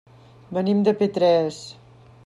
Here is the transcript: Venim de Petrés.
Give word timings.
Venim 0.57 0.81
de 0.87 0.95
Petrés. 1.03 1.63